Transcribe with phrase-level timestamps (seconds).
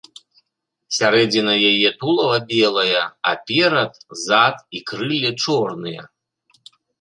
[0.99, 3.03] Сярэдзіна яе тулава белая,
[3.33, 3.91] а перад,
[4.25, 6.01] зад і крылле чорныя.